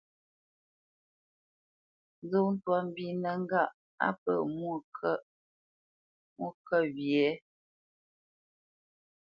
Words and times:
Nzó 2.23 2.39
twâ 2.63 2.77
mbínə́ 2.87 3.33
ŋgâʼ 3.43 3.71
á 4.07 4.09
pə̂ 4.23 4.35
mwô 6.39 6.49
kə 6.65 6.79
wye? 6.95 7.25